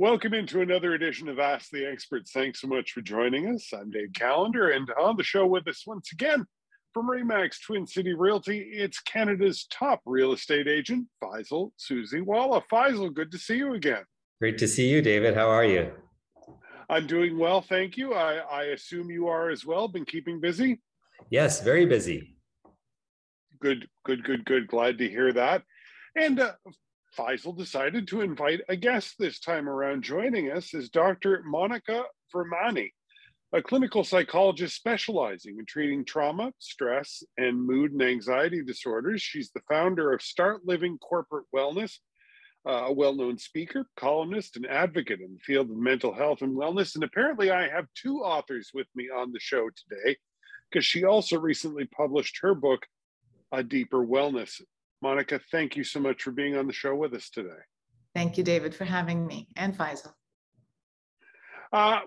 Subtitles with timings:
[0.00, 2.32] Welcome into another edition of Ask the Experts.
[2.32, 3.70] Thanks so much for joining us.
[3.74, 6.46] I'm Dave Callender, and on the show with us once again
[6.94, 12.62] from Remax Twin City Realty, it's Canada's top real estate agent, Faisal Susiwala.
[12.72, 14.02] Faisal, good to see you again.
[14.38, 15.34] Great to see you, David.
[15.34, 15.92] How are you?
[16.88, 18.14] I'm doing well, thank you.
[18.14, 19.86] I, I assume you are as well.
[19.86, 20.80] Been keeping busy?
[21.28, 22.36] Yes, very busy.
[23.60, 24.66] Good, good, good, good.
[24.66, 25.62] Glad to hear that.
[26.16, 26.52] And uh,
[27.16, 30.02] Faisal decided to invite a guest this time around.
[30.02, 31.42] Joining us is Dr.
[31.44, 32.90] Monica Vermani,
[33.52, 39.20] a clinical psychologist specializing in treating trauma, stress, and mood and anxiety disorders.
[39.20, 41.98] She's the founder of Start Living Corporate Wellness,
[42.68, 46.56] uh, a well known speaker, columnist, and advocate in the field of mental health and
[46.56, 46.94] wellness.
[46.94, 50.16] And apparently, I have two authors with me on the show today
[50.70, 52.86] because she also recently published her book,
[53.50, 54.60] A Deeper Wellness.
[55.02, 57.48] Monica, thank you so much for being on the show with us today.
[58.14, 60.12] Thank you, David, for having me and Faisal.
[61.72, 62.00] Uh,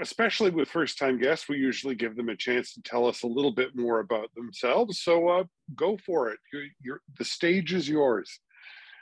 [0.00, 3.26] especially with first time guests, we usually give them a chance to tell us a
[3.26, 5.00] little bit more about themselves.
[5.00, 5.44] So uh,
[5.74, 6.38] go for it.
[6.52, 8.38] You're, you're, the stage is yours.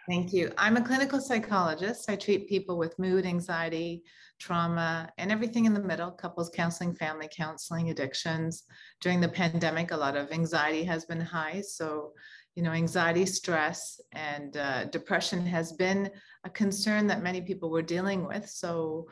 [0.08, 0.52] Thank you.
[0.58, 2.10] I'm a clinical psychologist.
[2.10, 4.02] I treat people with mood, anxiety,
[4.38, 8.64] trauma, and everything in the middle couples counseling, family counseling, addictions.
[9.00, 11.62] During the pandemic, a lot of anxiety has been high.
[11.62, 12.12] So
[12.54, 16.10] you know, anxiety, stress, and uh, depression has been
[16.44, 18.48] a concern that many people were dealing with.
[18.48, 19.08] So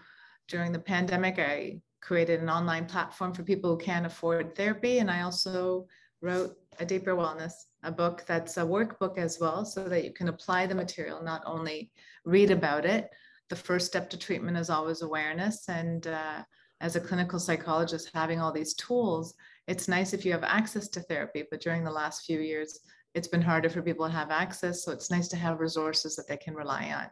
[0.48, 4.98] during the pandemic, I created an online platform for people who can't afford therapy.
[4.98, 5.86] And I also
[6.20, 7.52] wrote A Deeper Wellness,
[7.82, 11.42] a book that's a workbook as well, so that you can apply the material, not
[11.46, 11.90] only
[12.24, 13.10] read about it.
[13.50, 15.68] The first step to treatment is always awareness.
[15.68, 16.42] And uh,
[16.80, 19.34] as a clinical psychologist, having all these tools,
[19.66, 21.44] it's nice if you have access to therapy.
[21.50, 22.80] But during the last few years,
[23.14, 24.84] it's been harder for people to have access.
[24.84, 27.08] So it's nice to have resources that they can rely on.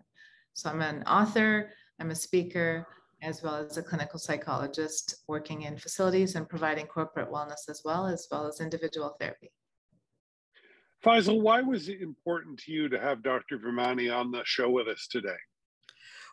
[0.54, 2.86] So I'm an author, I'm a speaker,
[3.22, 8.06] as well as a clinical psychologist working in facilities and providing corporate wellness as well,
[8.06, 9.52] as well as individual therapy.
[11.04, 13.58] Faisal, why was it important to you to have Dr.
[13.58, 15.36] Vermani on the show with us today?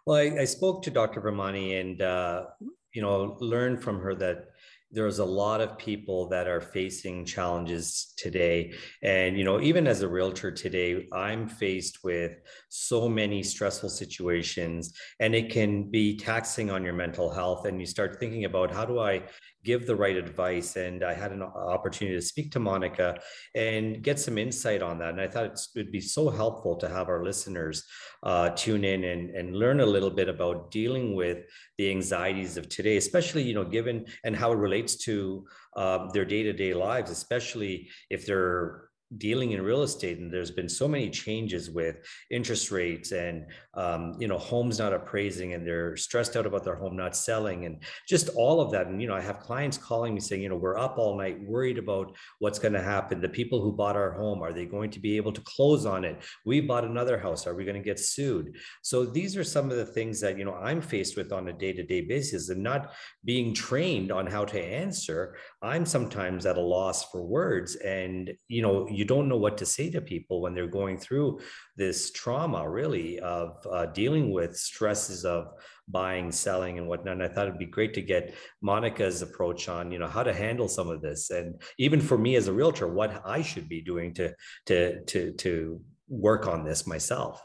[0.05, 1.22] Well, I, I spoke to Dr.
[1.22, 2.45] Vermani and, uh,
[2.94, 4.47] you know, learned from her that
[4.91, 8.73] there's a lot of people that are facing challenges today
[9.03, 12.39] and you know even as a realtor today i'm faced with
[12.69, 17.85] so many stressful situations and it can be taxing on your mental health and you
[17.85, 19.22] start thinking about how do i
[19.67, 20.69] give the right advice.
[20.85, 21.44] And I had an
[21.75, 23.09] opportunity to speak to Monica
[23.53, 25.11] and get some insight on that.
[25.16, 27.78] And I thought it would be so helpful to have our listeners
[28.23, 31.39] uh, tune in and, and learn a little bit about dealing with
[31.78, 35.45] the anxieties of today, especially, you know, given and how it relates to
[35.75, 38.86] um, their day-to-day lives, especially if they're
[39.18, 41.95] dealing in real estate and there's been so many changes with
[42.29, 43.45] interest rates and
[43.75, 47.66] um, you know homes not appraising and they're stressed out about their home not selling
[47.66, 48.88] and just all of that.
[48.88, 51.40] And you know i have clients calling me saying you know we're up all night
[51.41, 53.22] worried about what's going to happen.
[53.22, 56.03] The people who bought our home are they going to be able to close on
[56.03, 56.22] it?
[56.46, 57.47] We bought another house.
[57.47, 58.57] Are we going to get sued?
[58.81, 61.53] So these are some of the things that you know i'm faced with on a
[61.53, 67.09] day-to-day basis and not being trained on how to answer i'm sometimes at a loss
[67.09, 67.75] for words.
[67.75, 71.40] And you know you don't know what to say to people when they're going through
[71.75, 75.53] this trauma, really, of uh, dealing with stresses of
[75.88, 77.13] buying, selling, and whatnot.
[77.13, 80.34] And I thought it'd be great to get Monica's approach on, you know, how to
[80.34, 83.81] handle some of this, and even for me as a realtor, what I should be
[83.81, 84.34] doing to
[84.66, 87.41] to to to work on this myself.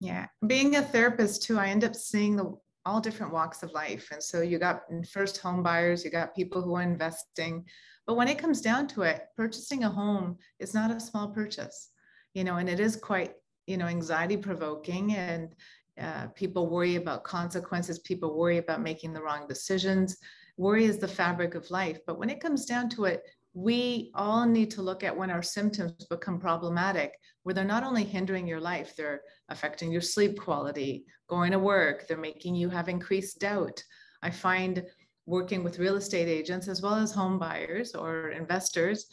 [0.00, 4.08] Yeah, being a therapist too, I end up seeing the all different walks of life.
[4.10, 7.64] And so you got first home buyers, you got people who are investing,
[8.06, 11.90] but when it comes down to it, purchasing a home is not a small purchase,
[12.34, 13.34] you know, and it is quite,
[13.66, 15.54] you know, anxiety provoking and
[16.00, 17.98] uh, people worry about consequences.
[17.98, 20.16] People worry about making the wrong decisions.
[20.56, 21.98] Worry is the fabric of life.
[22.06, 23.22] But when it comes down to it,
[23.52, 28.04] we all need to look at when our symptoms become problematic, where they're not only
[28.04, 32.88] hindering your life, they're affecting your sleep quality, going to work, they're making you have
[32.88, 33.82] increased doubt.
[34.22, 34.84] I find
[35.30, 39.06] working with real estate agents as well as home buyers or investors,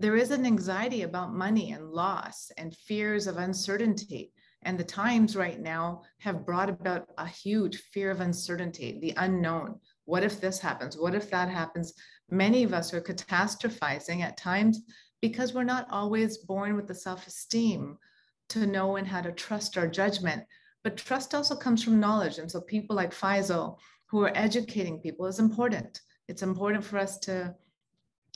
[0.00, 4.32] there is an anxiety about money and loss and fears of uncertainty.
[4.62, 9.78] And the times right now have brought about a huge fear of uncertainty, the unknown.
[10.04, 10.96] What if this happens?
[10.96, 11.92] What if that happens?
[12.30, 14.80] Many of us are catastrophizing at times
[15.20, 17.98] because we're not always born with the self esteem
[18.48, 20.44] to know and how to trust our judgment.
[20.82, 22.38] But trust also comes from knowledge.
[22.38, 23.78] And so people like Faisal
[24.10, 26.00] who are educating people is important.
[26.28, 27.54] It's important for us to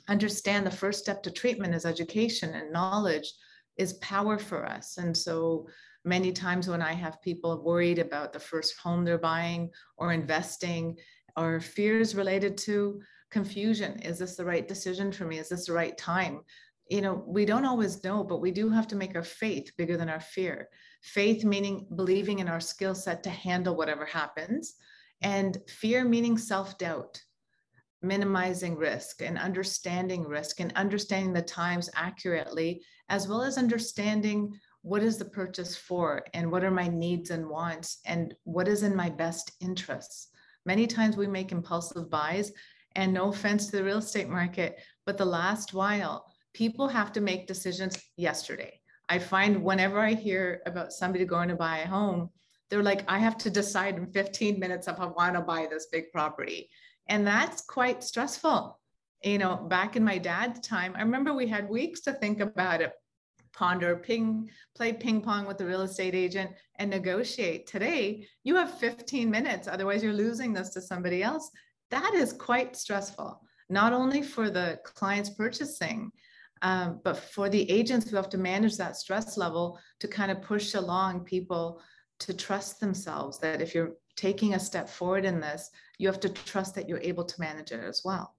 [0.08, 3.32] understand the first step to treatment is education and knowledge
[3.76, 4.98] is power for us.
[4.98, 5.66] And so
[6.04, 10.98] Many times when I have people worried about the first home they're buying or investing
[11.36, 14.00] or fears related to confusion.
[14.00, 15.38] Is this the right decision for me?
[15.38, 16.40] Is this the right time?
[16.90, 19.96] You know, we don't always know, but we do have to make our faith bigger
[19.96, 20.68] than our fear.
[21.02, 24.74] Faith meaning believing in our skill set to handle whatever happens,
[25.22, 27.20] and fear meaning self doubt,
[28.02, 34.52] minimizing risk and understanding risk and understanding the times accurately, as well as understanding
[34.82, 38.82] what is the purchase for and what are my needs and wants and what is
[38.82, 40.28] in my best interests.
[40.66, 42.52] Many times we make impulsive buys,
[42.94, 47.20] and no offense to the real estate market, but the last while, people have to
[47.20, 48.78] make decisions yesterday.
[49.08, 52.30] I find whenever I hear about somebody going to buy a home,
[52.72, 55.88] they're like, I have to decide in 15 minutes if I want to buy this
[55.92, 56.70] big property.
[57.06, 58.80] And that's quite stressful.
[59.22, 62.80] You know, back in my dad's time, I remember we had weeks to think about
[62.80, 62.94] it
[63.52, 67.66] ponder, ping, play ping pong with the real estate agent and negotiate.
[67.66, 71.50] Today, you have 15 minutes, otherwise, you're losing this to somebody else.
[71.90, 76.10] That is quite stressful, not only for the clients purchasing,
[76.62, 80.40] um, but for the agents who have to manage that stress level to kind of
[80.40, 81.82] push along people
[82.22, 86.28] to trust themselves that if you're taking a step forward in this, you have to
[86.28, 88.36] trust that you're able to manage it as well.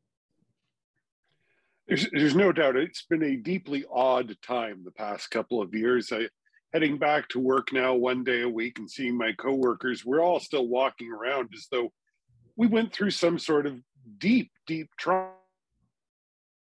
[1.87, 6.11] There's, there's no doubt it's been a deeply odd time the past couple of years.
[6.13, 6.29] I
[6.73, 10.39] heading back to work now one day a week and seeing my coworkers, we're all
[10.39, 11.91] still walking around as though
[12.55, 13.79] we went through some sort of
[14.17, 15.29] deep, deep trauma.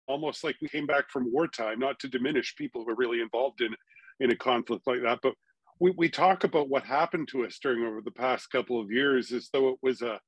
[0.07, 3.59] Almost like we came back from wartime, not to diminish people who are really involved
[3.61, 3.75] in
[4.19, 5.33] in a conflict like that, but
[5.79, 9.31] we, we talk about what happened to us during over the past couple of years
[9.31, 10.19] as though it was a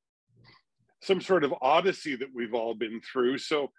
[1.02, 3.38] some sort of odyssey that we've all been through.
[3.38, 3.70] So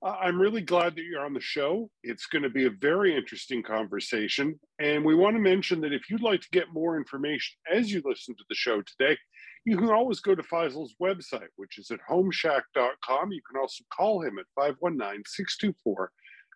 [0.00, 1.90] uh, I'm really glad that you're on the show.
[2.04, 4.58] It's going to be a very interesting conversation.
[4.78, 8.00] And we want to mention that if you'd like to get more information as you
[8.04, 9.18] listen to the show today,
[9.64, 13.32] you can always go to Faisal's website, which is at homeshack.com.
[13.32, 16.12] You can also call him at 519 624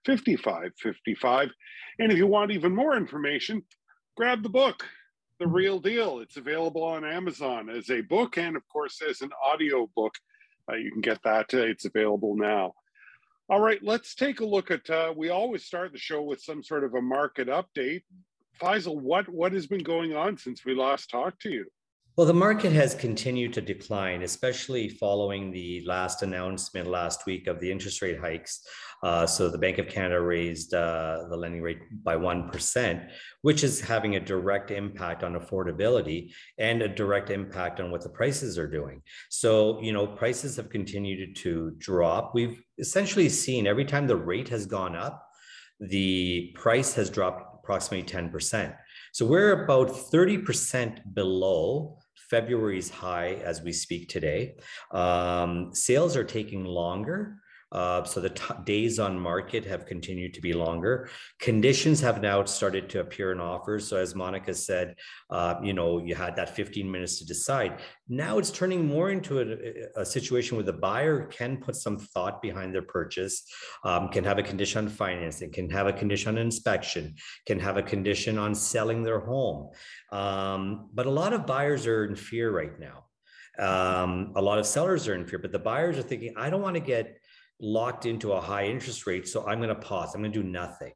[0.06, 1.50] 5555.
[1.98, 3.62] And if you want even more information,
[4.16, 4.86] grab the book,
[5.38, 6.20] The Real Deal.
[6.20, 10.14] It's available on Amazon as a book and, of course, as an audio book.
[10.70, 11.52] Uh, you can get that.
[11.52, 12.74] Uh, it's available now.
[13.48, 14.88] All right, let's take a look at.
[14.88, 18.02] Uh, we always start the show with some sort of a market update.
[18.60, 21.66] Faisal, what what has been going on since we last talked to you?
[22.14, 27.58] Well, the market has continued to decline, especially following the last announcement last week of
[27.58, 28.60] the interest rate hikes.
[29.02, 33.08] Uh, so the Bank of Canada raised uh, the lending rate by 1%,
[33.40, 38.10] which is having a direct impact on affordability and a direct impact on what the
[38.10, 39.00] prices are doing.
[39.30, 42.34] So, you know, prices have continued to drop.
[42.34, 45.26] We've essentially seen every time the rate has gone up,
[45.80, 48.76] the price has dropped approximately 10%.
[49.12, 51.98] So we're about 30% below
[52.32, 54.54] February's high as we speak today.
[54.90, 57.36] Um, sales are taking longer.
[57.72, 61.08] Uh, so the t- days on market have continued to be longer.
[61.40, 63.88] Conditions have now started to appear in offers.
[63.88, 64.94] So as Monica said,
[65.30, 67.80] uh, you know, you had that 15 minutes to decide.
[68.08, 72.42] Now it's turning more into a, a situation where the buyer can put some thought
[72.42, 73.42] behind their purchase,
[73.84, 77.14] um, can have a condition on financing, can have a condition on inspection,
[77.46, 79.70] can have a condition on selling their home.
[80.10, 83.04] Um, but a lot of buyers are in fear right now.
[83.58, 86.62] Um, a lot of sellers are in fear, but the buyers are thinking, I don't
[86.62, 87.18] want to get
[87.62, 89.26] locked into a high interest rate.
[89.26, 90.14] So I'm going to pause.
[90.14, 90.92] I'm going to do nothing.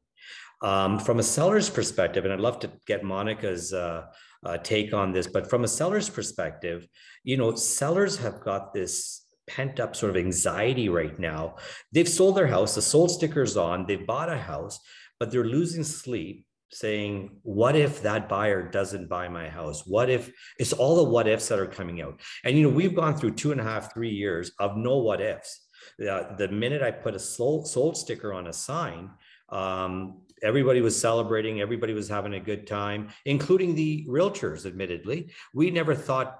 [0.61, 4.05] Um, from a seller's perspective, and I'd love to get Monica's uh,
[4.43, 6.87] uh, take on this, but from a seller's perspective,
[7.23, 11.55] you know, sellers have got this pent up sort of anxiety right now.
[11.91, 14.79] They've sold their house, the sold sticker's on, they've bought a house,
[15.19, 19.85] but they're losing sleep saying, what if that buyer doesn't buy my house?
[19.85, 22.19] What if it's all the what ifs that are coming out?
[22.43, 25.21] And, you know, we've gone through two and a half, three years of no what
[25.21, 25.66] ifs
[26.09, 29.09] uh, the minute I put a sold, sold sticker on a sign,
[29.49, 35.31] um, everybody was celebrating, everybody was having a good time, including the realtors, admittedly.
[35.53, 36.39] We never thought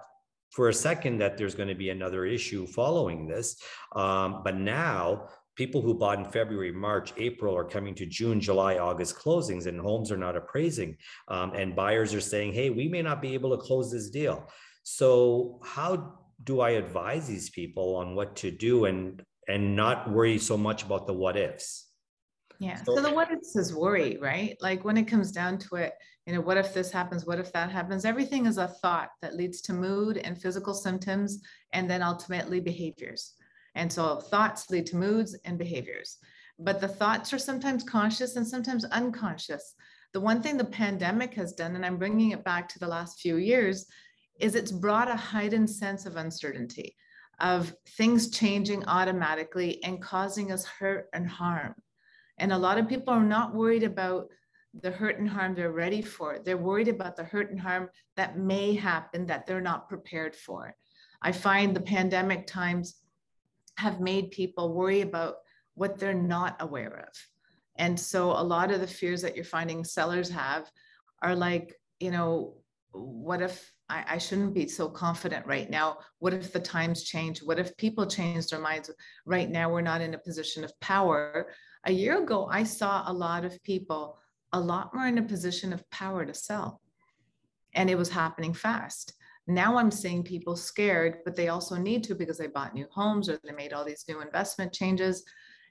[0.51, 3.61] for a second that there's going to be another issue following this.
[3.95, 8.77] Um, but now, people who bought in February, March, April are coming to June, July,
[8.77, 10.95] August closings, and homes are not appraising.
[11.27, 14.49] Um, and buyers are saying, hey, we may not be able to close this deal.
[14.83, 18.85] So, how do I advise these people on what to do?
[18.85, 21.85] And and not worry so much about the what ifs.
[22.59, 22.75] Yeah.
[22.83, 24.57] So, so, the what ifs is worry, right?
[24.61, 25.93] Like when it comes down to it,
[26.25, 27.25] you know, what if this happens?
[27.25, 28.03] What if that happens?
[28.03, 33.33] Everything is a thought that leads to mood and physical symptoms and then ultimately behaviors.
[33.75, 36.17] And so thoughts lead to moods and behaviors.
[36.59, 39.75] But the thoughts are sometimes conscious and sometimes unconscious.
[40.13, 43.19] the one thing the pandemic has done, and I'm bringing it back to the last
[43.19, 43.85] few years,
[44.39, 46.95] is it's brought a heightened sense of uncertainty,
[47.39, 51.75] of things changing automatically and causing us hurt and harm.
[52.37, 54.27] And a lot of people are not worried about
[54.81, 56.39] the hurt and harm they're ready for.
[56.43, 60.75] They're worried about the hurt and harm that may happen that they're not prepared for.
[61.21, 62.95] I find the pandemic times
[63.77, 65.37] have made people worry about
[65.75, 67.13] what they're not aware of.
[67.77, 70.69] And so a lot of the fears that you're finding sellers have
[71.21, 72.55] are like, you know,
[72.91, 75.99] what if I, I, shouldn't be so confident right now?
[76.19, 77.39] What if the times change?
[77.39, 78.91] What if people change their minds?
[79.25, 81.53] Right now, we're not in a position of power.
[81.85, 84.19] A year ago, I saw a lot of people
[84.53, 86.81] a lot more in a position of power to sell.
[87.73, 89.13] And it was happening fast.
[89.47, 93.29] Now I'm seeing people scared, but they also need to because they bought new homes
[93.29, 95.23] or they made all these new investment changes.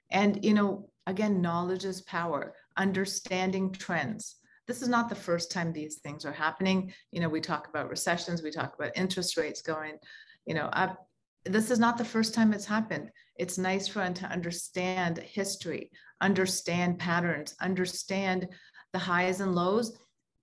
[0.09, 4.37] And, you know, again, knowledge is power, understanding trends.
[4.67, 6.93] This is not the first time these things are happening.
[7.11, 9.97] You know, we talk about recessions, we talk about interest rates going,
[10.45, 11.07] you know, up.
[11.45, 13.09] This is not the first time it's happened.
[13.37, 18.49] It's nice for them to understand history, understand patterns, understand
[18.91, 19.97] the highs and lows.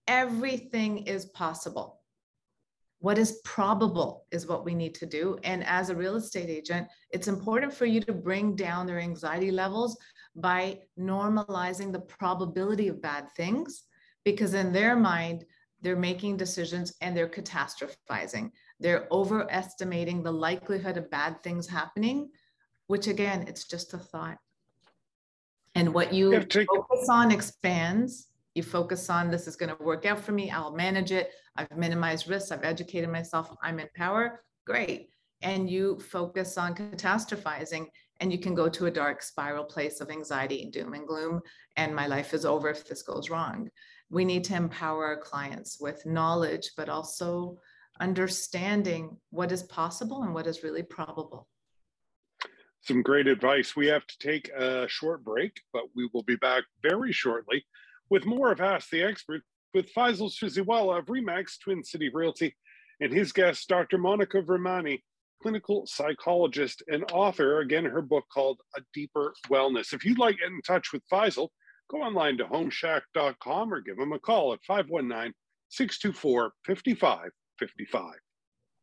[0.08, 2.00] Everything is possible.
[3.00, 5.38] What is probable is what we need to do.
[5.44, 9.50] And as a real estate agent, it's important for you to bring down their anxiety
[9.50, 9.98] levels
[10.34, 13.82] by normalizing the probability of bad things,
[14.24, 15.44] because in their mind,
[15.82, 18.50] they're making decisions and they're catastrophizing.
[18.80, 22.30] They're overestimating the likelihood of bad things happening,
[22.86, 24.38] which again, it's just a thought.
[25.74, 30.20] And what you, focus on expands you focus on this is going to work out
[30.20, 30.50] for me.
[30.50, 31.32] I'll manage it.
[31.56, 32.52] I've minimized risks.
[32.52, 33.54] I've educated myself.
[33.62, 34.44] I'm in power.
[34.64, 35.08] Great.
[35.42, 37.86] And you focus on catastrophizing
[38.20, 41.40] and you can go to a dark spiral place of anxiety, doom and gloom.
[41.76, 43.68] And my life is over if this goes wrong.
[44.14, 47.58] We need to empower our clients with knowledge, but also
[48.00, 51.48] understanding what is possible and what is really probable.
[52.82, 53.74] Some great advice.
[53.74, 57.66] We have to take a short break, but we will be back very shortly
[58.08, 59.42] with more of Ask the Expert
[59.74, 62.54] with Faisal Susiwala of Remax Twin City Realty
[63.00, 63.98] and his guest, Dr.
[63.98, 65.02] Monica Vermani,
[65.42, 67.58] clinical psychologist and author.
[67.58, 69.92] Again, her book called A Deeper Wellness.
[69.92, 71.48] If you'd like to get in touch with Faisal,
[71.90, 75.32] go online to homeshack.com or give them a call at 519
[75.68, 78.14] 624 5555.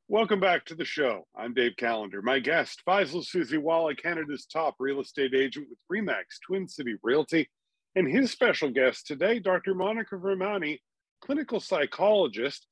[0.07, 1.25] Welcome back to the show.
[1.35, 2.21] I'm Dave Callender.
[2.21, 7.49] My guest, Faisal Susiwala, Canada's top real estate agent with Remax Twin City Realty
[7.95, 9.73] and his special guest today, Dr.
[9.73, 10.79] Monica Vermani,
[11.21, 12.67] clinical psychologist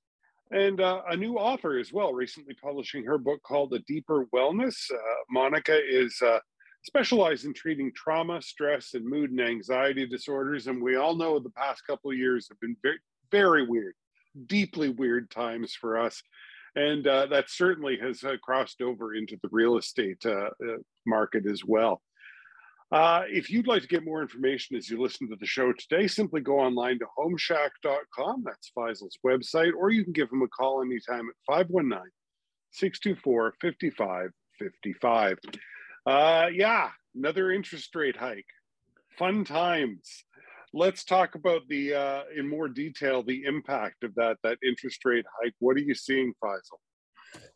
[0.51, 4.91] and uh, a new author as well, recently publishing her book called The Deeper Wellness.
[4.91, 4.97] Uh,
[5.29, 6.39] Monica is uh,
[6.83, 10.67] specialized in treating trauma, stress, and mood and anxiety disorders.
[10.67, 12.99] And we all know the past couple of years have been very,
[13.31, 13.95] very weird,
[14.45, 16.21] deeply weird times for us.
[16.75, 20.49] And uh, that certainly has uh, crossed over into the real estate uh,
[21.05, 22.01] market as well.
[22.91, 26.07] Uh, if you'd like to get more information as you listen to the show today,
[26.07, 28.43] simply go online to homeshack.com.
[28.43, 32.01] That's Faisal's website, or you can give him a call anytime at 519
[32.71, 35.37] 624 5555.
[36.05, 38.45] Uh, yeah, another interest rate hike.
[39.17, 40.25] Fun times.
[40.73, 45.25] Let's talk about the uh, in more detail the impact of that that interest rate
[45.41, 45.53] hike.
[45.59, 46.79] What are you seeing, Faisal?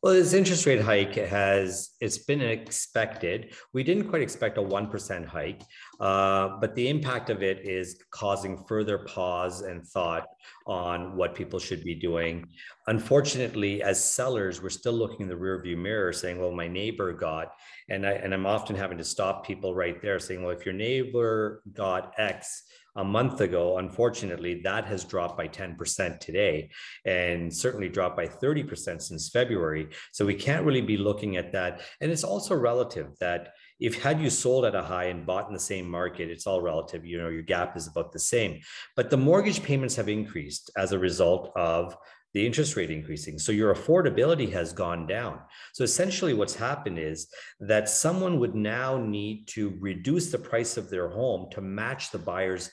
[0.03, 3.53] Well, this interest rate hike has it's been expected.
[3.71, 5.61] We didn't quite expect a one percent hike,
[6.01, 10.27] uh, but the impact of it is causing further pause and thought
[10.67, 12.45] on what people should be doing.
[12.87, 17.53] Unfortunately, as sellers, we're still looking in the rearview mirror, saying, "Well, my neighbor got,"
[17.89, 20.75] and I and I'm often having to stop people right there, saying, "Well, if your
[20.75, 22.63] neighbor got X."
[22.95, 26.69] a month ago, unfortunately, that has dropped by 10% today
[27.05, 29.89] and certainly dropped by 30% since February.
[30.11, 31.81] So we can't really be looking at that.
[32.01, 35.53] And it's also relative that if had you sold at a high and bought in
[35.53, 37.05] the same market, it's all relative.
[37.05, 38.61] You know, your gap is about the same.
[38.95, 41.97] But the mortgage payments have increased as a result of
[42.33, 43.37] the interest rate increasing.
[43.37, 45.39] So your affordability has gone down.
[45.73, 47.27] So essentially, what's happened is
[47.59, 52.17] that someone would now need to reduce the price of their home to match the
[52.17, 52.71] buyer's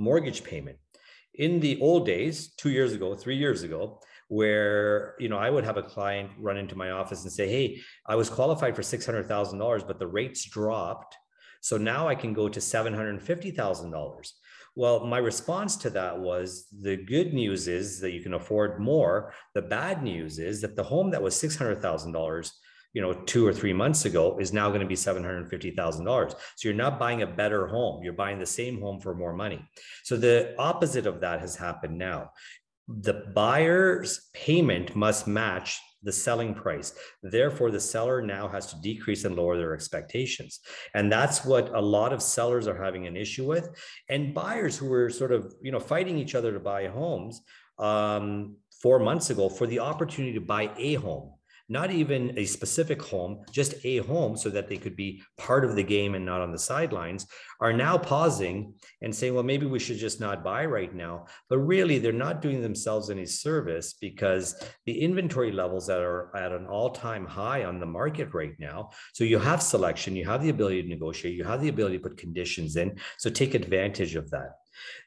[0.00, 0.78] mortgage payment.
[1.34, 5.64] In the old days, two years ago, three years ago, where you know I would
[5.64, 9.06] have a client run into my office and say, "Hey, I was qualified for six
[9.06, 11.16] hundred thousand dollars, but the rates dropped,
[11.60, 14.34] so now I can go to seven hundred fifty thousand dollars."
[14.76, 19.34] Well, my response to that was the good news is that you can afford more.
[19.54, 22.52] The bad news is that the home that was six hundred thousand dollars
[22.92, 26.30] you know, two or three months ago is now going to be $750,000.
[26.30, 28.02] So you're not buying a better home.
[28.02, 29.64] You're buying the same home for more money.
[30.04, 32.30] So the opposite of that has happened now.
[32.88, 36.94] The buyer's payment must match the selling price.
[37.22, 40.60] Therefore, the seller now has to decrease and lower their expectations.
[40.94, 43.68] And that's what a lot of sellers are having an issue with.
[44.08, 47.42] And buyers who were sort of, you know, fighting each other to buy homes
[47.78, 51.34] um, four months ago for the opportunity to buy a home
[51.70, 55.76] not even a specific home, just a home so that they could be part of
[55.76, 57.28] the game and not on the sidelines,
[57.60, 61.26] are now pausing and saying, well, maybe we should just not buy right now.
[61.48, 66.50] But really, they're not doing themselves any service because the inventory levels that are at
[66.50, 68.90] an all time high on the market right now.
[69.12, 72.02] So you have selection, you have the ability to negotiate, you have the ability to
[72.02, 72.98] put conditions in.
[73.18, 74.56] So take advantage of that.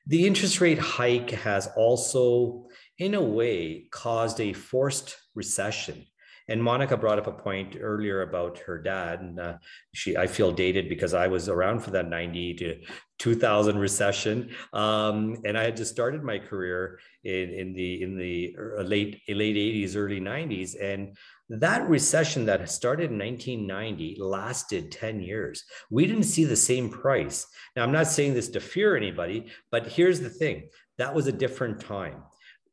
[0.08, 2.68] The interest rate hike has also,
[3.00, 6.06] in a way, caused a forced recession
[6.54, 9.58] and Monica brought up a point earlier about her dad, and uh,
[9.92, 12.80] she I feel dated because I was around for that 90 to
[13.18, 18.56] 2000 recession, um, and I had just started my career in in the in the
[18.78, 21.18] uh, late late 80s, early 90s, and
[21.50, 25.64] that recession that started in 1990 lasted 10 years.
[25.90, 27.48] We didn't see the same price.
[27.76, 30.70] Now, I'm not saying this to fear anybody, but here's the thing
[31.00, 32.22] that was a different time.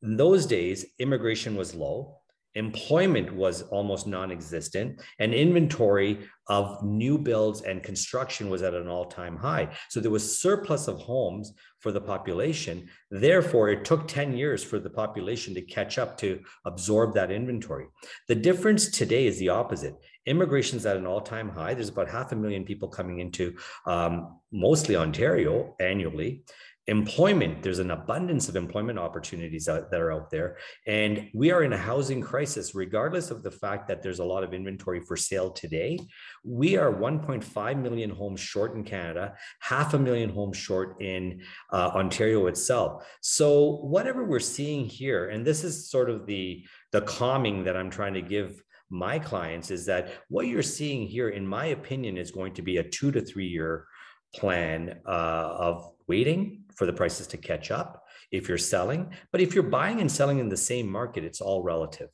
[0.02, 2.19] In those days, immigration was low
[2.54, 9.37] employment was almost non-existent and inventory of new builds and construction was at an all-time
[9.37, 9.69] high.
[9.88, 12.88] So there was surplus of homes for the population.
[13.11, 17.87] Therefore it took 10 years for the population to catch up to absorb that inventory.
[18.26, 19.95] The difference today is the opposite.
[20.26, 21.75] Immigration is at an all-time high.
[21.75, 26.45] There's about half a million people coming into um, mostly ontario annually
[26.90, 27.62] employment.
[27.62, 30.59] There's an abundance of employment opportunities out, that are out there.
[30.87, 32.75] And we are in a housing crisis.
[32.75, 35.99] Regardless of the fact that there's a lot of inventory for sale today
[36.44, 41.40] we are 1.5 million homes short in canada half a million homes short in
[41.73, 43.06] uh, ontario itself.
[43.20, 47.90] So whatever we're seeing here and this is sort of the the calming that i'm
[47.90, 52.30] trying to give my clients is that what you're seeing here in my opinion is
[52.30, 53.86] going to be a two to three year
[54.34, 59.12] plan uh, of waiting for the prices to catch up if you're selling.
[59.32, 62.08] But if you're buying and selling in the same market, it's all relative.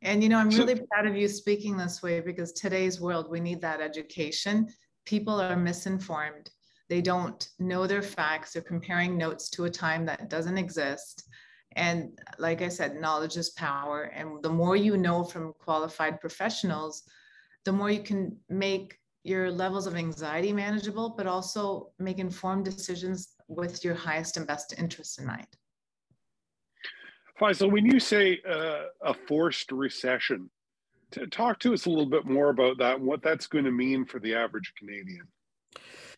[0.00, 3.38] And you know, I'm really proud of you speaking this way because today's world, we
[3.38, 4.66] need that education.
[5.04, 6.48] People are misinformed.
[6.88, 8.54] They don't know their facts.
[8.54, 11.28] They're comparing notes to a time that doesn't exist.
[11.76, 14.04] And like I said, knowledge is power.
[14.04, 17.02] And the more you know from qualified professionals,
[17.66, 23.34] the more you can make your levels of anxiety manageable, but also make informed decisions
[23.48, 25.46] with your highest and best interests in mind.
[27.40, 30.50] Faisal, when you say uh, a forced recession,
[31.12, 33.72] to talk to us a little bit more about that and what that's going to
[33.72, 35.26] mean for the average Canadian.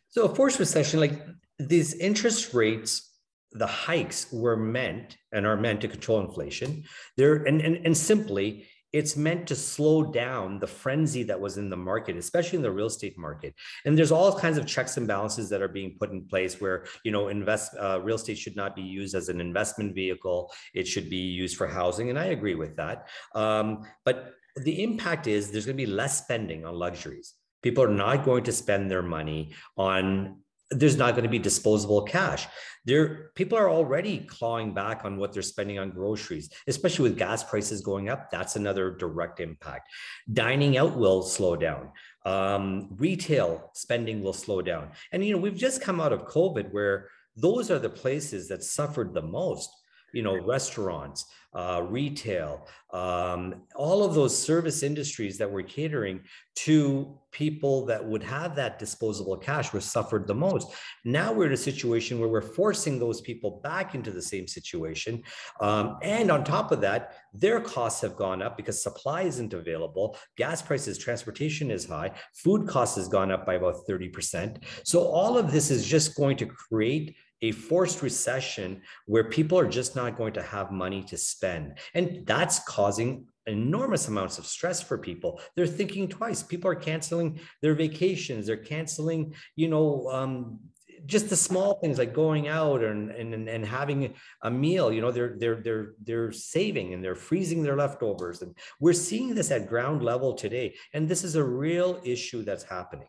[0.08, 1.22] So, a forced recession, like
[1.58, 3.10] these interest rates,
[3.52, 6.84] the hikes were meant and are meant to control inflation.
[7.16, 11.70] There and, and and simply it's meant to slow down the frenzy that was in
[11.70, 13.54] the market especially in the real estate market.
[13.84, 16.86] And there's all kinds of checks and balances that are being put in place where
[17.04, 20.52] you know invest uh, real estate should not be used as an investment vehicle.
[20.74, 23.08] It should be used for housing and i agree with that.
[23.34, 27.34] Um, but the impact is there's going to be less spending on luxuries.
[27.62, 30.41] People are not going to spend their money on
[30.74, 32.46] there's not going to be disposable cash.
[32.84, 37.44] There, people are already clawing back on what they're spending on groceries, especially with gas
[37.44, 38.30] prices going up.
[38.30, 39.88] That's another direct impact.
[40.32, 41.90] Dining out will slow down.
[42.24, 44.90] Um, retail spending will slow down.
[45.12, 48.64] And you know, we've just come out of COVID, where those are the places that
[48.64, 49.70] suffered the most
[50.12, 56.20] you know, restaurants, uh, retail, um, all of those service industries that were catering
[56.54, 60.68] to people that would have that disposable cash were suffered the most.
[61.04, 65.22] Now we're in a situation where we're forcing those people back into the same situation.
[65.60, 70.16] Um, and on top of that, their costs have gone up because supply isn't available.
[70.36, 72.12] Gas prices, transportation is high.
[72.34, 74.62] Food costs has gone up by about 30%.
[74.84, 79.68] So all of this is just going to create a forced recession where people are
[79.68, 81.78] just not going to have money to spend.
[81.94, 85.40] And that's causing enormous amounts of stress for people.
[85.56, 86.42] They're thinking twice.
[86.42, 88.46] People are canceling their vacations.
[88.46, 90.60] They're canceling, you know, um,
[91.06, 95.10] just the small things like going out and, and and having a meal you know
[95.10, 99.66] they're they're they're they're saving and they're freezing their leftovers and we're seeing this at
[99.66, 103.08] ground level today and this is a real issue that's happening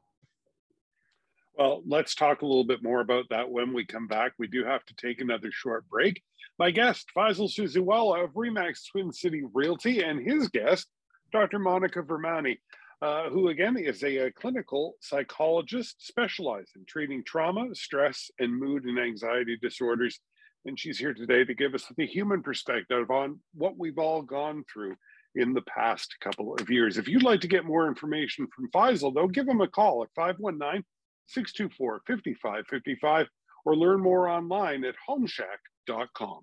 [1.58, 4.34] well, let's talk a little bit more about that when we come back.
[4.40, 6.22] We do have to take another short break.
[6.58, 10.88] My guest, Faisal Susiwala of Remax Twin City Realty, and his guest,
[11.32, 11.60] Dr.
[11.60, 12.58] Monica Vermani,
[13.02, 18.86] uh, who again is a, a, clinical psychologist specialized in treating trauma, stress, and mood
[18.86, 20.20] and anxiety disorders.
[20.66, 24.64] And she's here today to give us the human perspective on what we've all gone
[24.72, 24.96] through
[25.36, 26.98] in the past couple of years.
[26.98, 30.10] If you'd like to get more information from Faisal, though, give him a call at
[30.16, 30.84] 519
[31.28, 33.28] 624 5555
[33.66, 36.42] or learn more online at homeshack.com.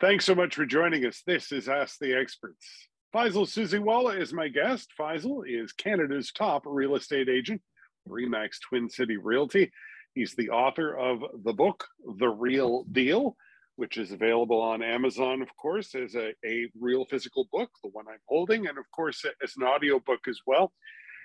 [0.00, 1.22] Thanks so much for joining us.
[1.26, 2.88] This is Ask the Experts.
[3.14, 4.92] Faisal Susiwala is my guest.
[4.98, 7.60] Faisal is Canada's top real estate agent,
[8.08, 9.70] Remax Twin City Realty.
[10.14, 11.86] He's the author of the book,
[12.18, 13.36] The Real Deal,
[13.76, 18.06] which is available on Amazon, of course, as a, a real physical book, the one
[18.08, 20.72] I'm holding, and of course, as an audio book as well.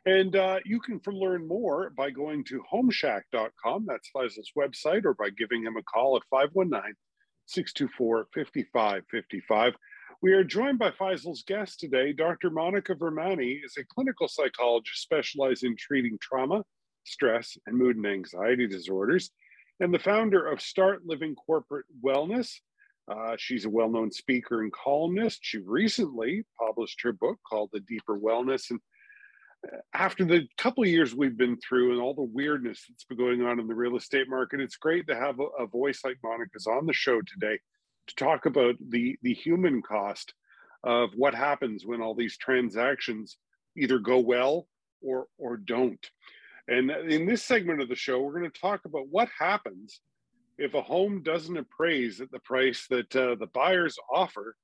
[0.06, 3.86] And uh, you can learn more by going to homeshack.com.
[3.88, 6.94] That's Faisal's website, or by giving him a call at 519
[7.48, 9.74] 624 5555.
[10.22, 12.13] We are joined by Faisal's guest today.
[12.13, 12.52] Dr.
[12.52, 16.63] Monica Vermani is a clinical psychologist specializing in treating trauma,
[17.04, 19.32] stress, and mood and anxiety disorders,
[19.80, 22.52] and the founder of Start Living Corporate Wellness.
[23.08, 25.39] Uh, she's a well known speaker and columnist.
[25.41, 28.72] She recently published her book called The Deeper Wellness.
[28.72, 28.80] And
[29.93, 33.41] after the couple of years we've been through and all the weirdness that's been going
[33.43, 36.67] on in the real estate market, it's great to have a, a voice like Monica's
[36.67, 37.60] on the show today
[38.08, 40.34] to talk about the the human cost
[40.84, 43.38] of what happens when all these transactions
[43.78, 44.67] either go well
[45.01, 46.10] or or don't.
[46.67, 50.01] And in this segment of the show, we're going to talk about what happens
[50.58, 54.56] if a home doesn't appraise at the price that uh, the buyers offer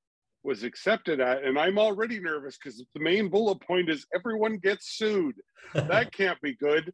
[0.44, 1.44] was accepted at.
[1.44, 5.36] And I'm already nervous because the main bullet point is everyone gets sued.
[5.74, 6.92] That can't be good.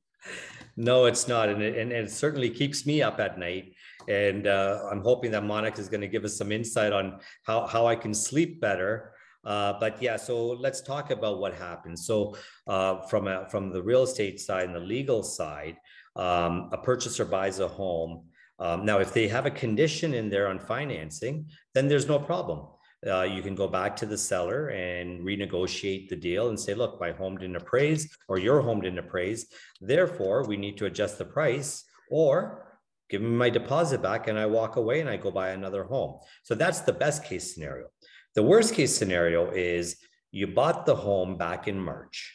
[0.76, 1.48] no, it's not.
[1.48, 3.74] And it, and it certainly keeps me up at night.
[4.08, 7.66] And uh, I'm hoping that Monica is going to give us some insight on how,
[7.66, 9.12] how I can sleep better.
[9.44, 12.06] Uh, but yeah, so let's talk about what happens.
[12.06, 15.76] So uh, from a, from the real estate side and the legal side,
[16.16, 18.24] um, a purchaser buys a home.
[18.58, 22.66] Um, now, if they have a condition in there on financing, then there's no problem
[23.06, 27.00] uh, you can go back to the seller and renegotiate the deal and say, look,
[27.00, 29.46] my home didn't appraise or your home didn't appraise.
[29.80, 34.46] Therefore, we need to adjust the price or give me my deposit back and I
[34.46, 36.18] walk away and I go buy another home.
[36.42, 37.86] So that's the best case scenario.
[38.34, 39.96] The worst case scenario is
[40.30, 42.34] you bought the home back in March.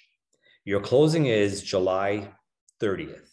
[0.65, 2.29] Your closing is July
[2.81, 3.29] 30th.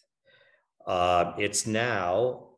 [0.86, 2.48] Uh, it's now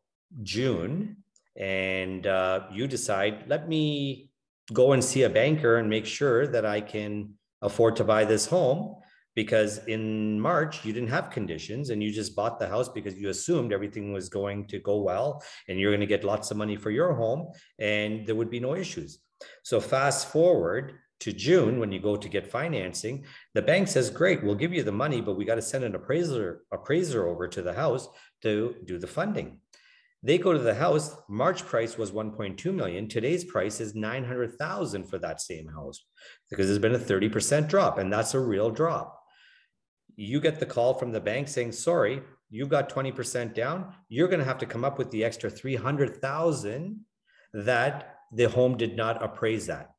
[0.41, 1.17] June,
[1.55, 4.31] and uh, you decide, let me
[4.71, 8.45] go and see a banker and make sure that I can afford to buy this
[8.45, 8.95] home
[9.35, 13.29] because in March you didn't have conditions and you just bought the house because you
[13.29, 16.75] assumed everything was going to go well and you're going to get lots of money
[16.75, 17.47] for your home
[17.79, 19.19] and there would be no issues.
[19.63, 24.43] So fast forward to June when you go to get financing, the bank says, "Great,
[24.43, 27.61] we'll give you the money, but we got to send an appraiser appraiser over to
[27.61, 28.07] the house
[28.41, 29.59] to do the funding."
[30.25, 31.15] They go to the house.
[31.27, 33.09] March price was 1.2 million.
[33.09, 36.05] Today's price is 900,000 for that same house
[36.49, 39.19] because there's been a 30% drop, and that's a real drop.
[40.15, 43.93] You get the call from the bank saying, "Sorry, you've got 20% down.
[44.07, 47.05] You're going to have to come up with the extra 300,000
[47.53, 49.89] that the home did not appraise that."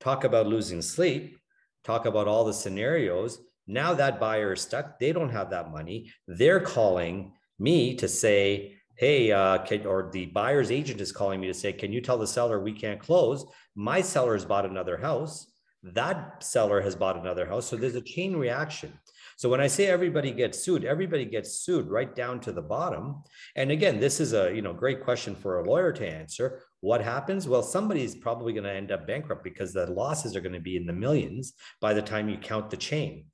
[0.00, 1.38] Talk about losing sleep.
[1.84, 3.38] Talk about all the scenarios.
[3.68, 4.98] Now that buyer is stuck.
[4.98, 6.10] They don't have that money.
[6.26, 11.48] They're calling me to say, hey, uh, can, or the buyer's agent is calling me
[11.48, 13.44] to say, can you tell the seller we can't close?
[13.74, 15.52] My seller has bought another house.
[15.82, 17.66] That seller has bought another house.
[17.66, 18.92] So there's a chain reaction.
[19.36, 23.24] So when I say everybody gets sued, everybody gets sued right down to the bottom.
[23.56, 26.60] And again, this is a you know great question for a lawyer to answer.
[26.78, 27.48] What happens?
[27.48, 30.76] Well, somebody's probably going to end up bankrupt because the losses are going to be
[30.76, 33.24] in the millions by the time you count the chain.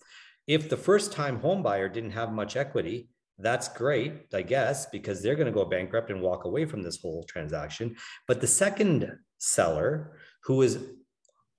[0.46, 5.22] If the first time home buyer didn't have much equity, that's great, I guess, because
[5.22, 7.96] they're going to go bankrupt and walk away from this whole transaction.
[8.26, 10.78] But the second seller who is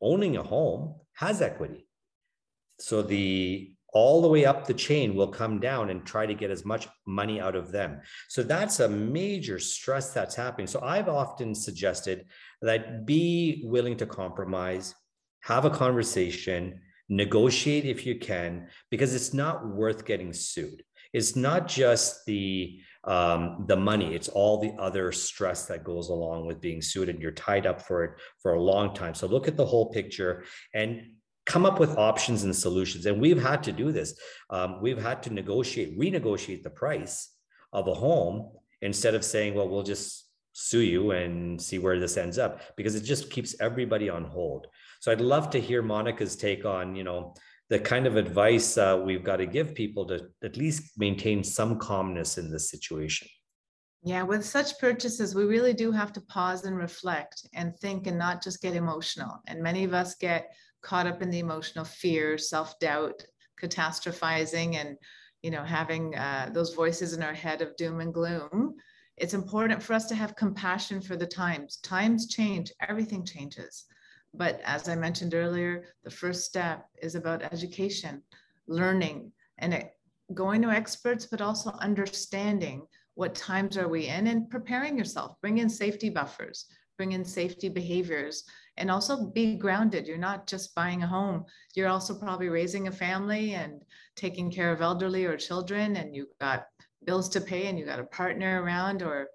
[0.01, 1.87] owning a home has equity.
[2.79, 6.51] So the all the way up the chain will come down and try to get
[6.51, 7.99] as much money out of them.
[8.27, 10.67] So that's a major stress that's happening.
[10.67, 12.25] So I've often suggested
[12.61, 14.93] that be willing to compromise,
[15.41, 21.67] have a conversation, negotiate if you can, because it's not worth getting sued it's not
[21.67, 26.81] just the um, the money it's all the other stress that goes along with being
[26.81, 29.13] sued and you're tied up for it for a long time.
[29.15, 30.43] So look at the whole picture
[30.73, 31.11] and
[31.45, 33.05] come up with options and solutions.
[33.05, 34.19] And we've had to do this.
[34.49, 37.33] Um, we've had to negotiate renegotiate the price
[37.71, 42.17] of a home instead of saying well we'll just sue you and see where this
[42.17, 44.67] ends up because it just keeps everybody on hold.
[44.99, 47.33] So I'd love to hear Monica's take on, you know,
[47.69, 51.77] the kind of advice uh, we've got to give people to at least maintain some
[51.77, 53.27] calmness in this situation.
[54.01, 58.17] Yeah, with such purchases, we really do have to pause and reflect and think and
[58.17, 59.41] not just get emotional.
[59.47, 60.51] And many of us get
[60.81, 63.23] caught up in the emotional fear, self doubt,
[63.61, 64.97] catastrophizing, and
[65.43, 68.75] you know having uh, those voices in our head of doom and gloom.
[69.17, 71.77] It's important for us to have compassion for the times.
[71.77, 73.83] Times change, everything changes.
[74.33, 78.21] But as I mentioned earlier, the first step is about education,
[78.67, 79.89] learning, and
[80.33, 85.35] going to experts, but also understanding what times are we in and preparing yourself.
[85.41, 88.43] Bring in safety buffers, bring in safety behaviors,
[88.77, 90.07] and also be grounded.
[90.07, 93.81] You're not just buying a home, you're also probably raising a family and
[94.15, 96.67] taking care of elderly or children, and you've got
[97.05, 99.27] bills to pay and you got a partner around or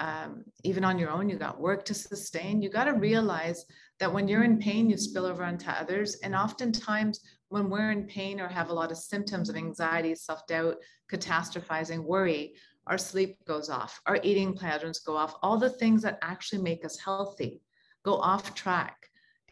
[0.00, 2.62] um, even on your own, you got work to sustain.
[2.62, 3.66] You got to realize
[3.98, 6.16] that when you're in pain, you spill over onto others.
[6.24, 10.46] And oftentimes, when we're in pain or have a lot of symptoms of anxiety, self
[10.46, 10.76] doubt,
[11.12, 12.54] catastrophizing, worry,
[12.86, 16.82] our sleep goes off, our eating patterns go off, all the things that actually make
[16.84, 17.60] us healthy
[18.02, 18.96] go off track.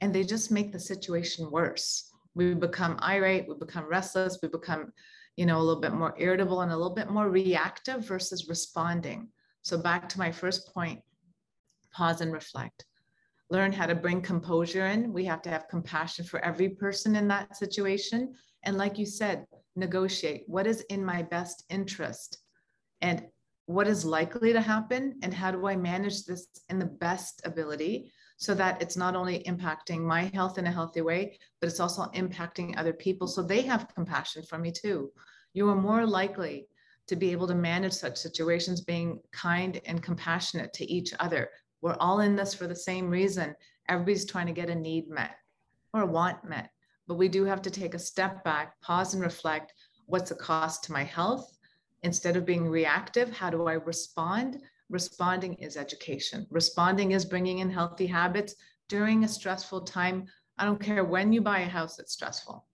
[0.01, 2.11] And they just make the situation worse.
[2.35, 4.93] We become irate, we become restless, we become,
[5.37, 9.29] you know, a little bit more irritable and a little bit more reactive versus responding.
[9.63, 11.03] So, back to my first point
[11.93, 12.85] pause and reflect
[13.51, 15.13] learn how to bring composure in.
[15.13, 18.35] We have to have compassion for every person in that situation.
[18.65, 22.39] And like you said, negotiate what is in my best interest
[23.01, 23.27] and
[23.67, 28.13] what is likely to happen and how do I manage this in the best ability
[28.37, 32.05] so that it's not only impacting my health in a healthy way, but it's also
[32.15, 35.11] impacting other people so they have compassion for me too.
[35.55, 36.69] You are more likely
[37.09, 41.49] to be able to manage such situations being kind and compassionate to each other
[41.81, 43.55] we're all in this for the same reason.
[43.89, 45.37] Everybody's trying to get a need met
[45.93, 46.71] or a want met.
[47.07, 49.73] But we do have to take a step back, pause and reflect
[50.07, 51.57] what's the cost to my health?
[52.03, 54.61] Instead of being reactive, how do I respond?
[54.89, 56.47] Responding is education.
[56.51, 58.55] Responding is bringing in healthy habits
[58.89, 60.27] during a stressful time.
[60.59, 62.67] I don't care when you buy a house that's stressful.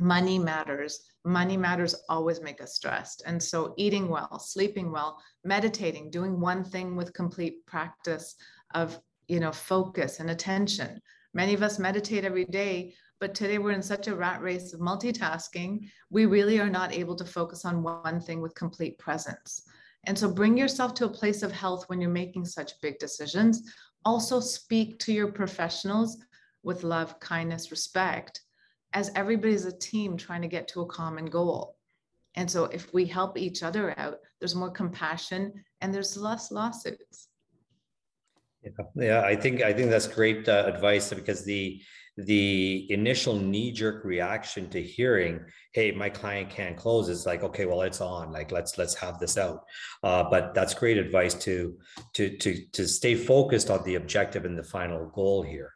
[0.00, 3.22] Money matters money matters always make us stressed.
[3.26, 8.34] And so eating well, sleeping well, meditating, doing one thing with complete practice
[8.74, 11.00] of, you know, focus and attention.
[11.34, 14.80] Many of us meditate every day, but today we're in such a rat race of
[14.80, 19.62] multitasking, we really are not able to focus on one thing with complete presence.
[20.06, 23.70] And so bring yourself to a place of health when you're making such big decisions.
[24.04, 26.16] Also speak to your professionals
[26.62, 28.40] with love, kindness, respect
[28.92, 31.76] as everybody's a team trying to get to a common goal.
[32.34, 37.28] And so if we help each other out, there's more compassion and there's less lawsuits.
[38.62, 41.80] Yeah, yeah I think I think that's great uh, advice because the
[42.16, 45.40] the initial knee-jerk reaction to hearing
[45.72, 49.20] hey my client can't close is like okay well it's on like let's let's have
[49.20, 49.64] this out
[50.02, 51.78] uh, but that's great advice to
[52.14, 55.72] to to to stay focused on the objective and the final goal here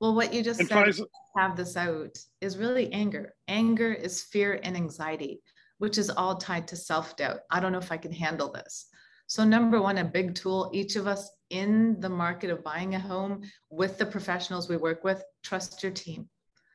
[0.00, 0.94] well, what you just and said,
[1.36, 3.34] have this out, is really anger.
[3.48, 5.40] Anger is fear and anxiety,
[5.78, 7.40] which is all tied to self doubt.
[7.50, 8.86] I don't know if I can handle this.
[9.26, 12.98] So, number one, a big tool, each of us in the market of buying a
[12.98, 16.28] home with the professionals we work with, trust your team.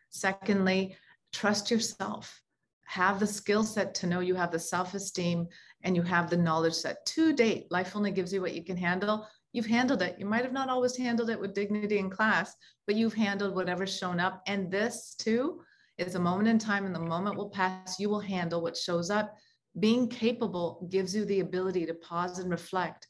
[0.09, 0.95] Secondly,
[1.31, 2.41] trust yourself.
[2.85, 5.47] Have the skill set to know you have the self esteem
[5.83, 7.05] and you have the knowledge set.
[7.07, 10.15] To date, life only gives you what you can handle you've handled it.
[10.19, 13.95] You might have not always handled it with dignity in class, but you've handled whatever's
[13.95, 14.41] shown up.
[14.47, 15.61] And this too
[15.97, 17.99] is a moment in time, and the moment will pass.
[17.99, 19.35] You will handle what shows up.
[19.79, 23.07] Being capable gives you the ability to pause and reflect,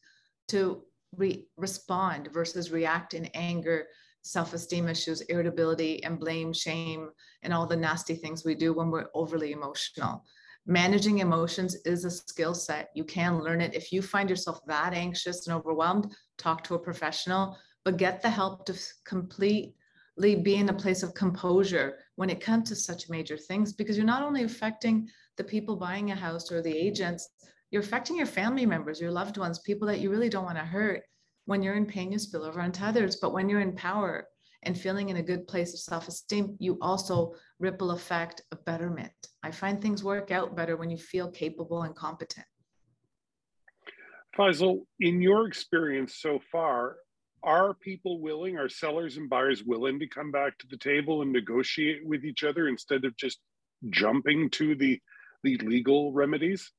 [0.50, 0.84] to
[1.16, 3.88] re- respond versus react in anger,
[4.22, 7.10] self esteem issues, irritability, and blame, shame,
[7.44, 10.24] and all the nasty things we do when we're overly emotional
[10.70, 12.90] managing emotions is a skill set.
[12.94, 13.74] You can learn it.
[13.74, 18.30] If you find yourself that anxious and overwhelmed, talk to a professional, but get the
[18.30, 19.74] help to completely
[20.20, 24.06] be in a place of composure when it comes to such major things, because you're
[24.06, 27.28] not only affecting the people buying a house or the agents,
[27.72, 30.64] you're affecting your family members, your loved ones, people that you really don't want to
[30.64, 31.02] hurt.
[31.46, 33.16] When you're in pain, you spill over onto others.
[33.16, 34.28] But when you're in power,
[34.64, 39.12] and feeling in a good place of self esteem, you also ripple effect a betterment.
[39.44, 42.46] I find things work out better when you feel capable and competent.
[44.38, 46.98] Faisal, in your experience so far,
[47.44, 51.32] are people willing, are sellers and buyers willing to come back to the table and
[51.32, 53.40] negotiate with each other instead of just
[53.90, 55.00] jumping to the,
[55.44, 56.72] the legal remedies?